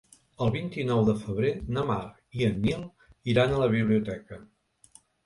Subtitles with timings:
[0.43, 1.97] El vint-i-nou de febrer na Mar
[2.39, 2.81] i en Nil
[3.35, 4.41] iran a la biblioteca.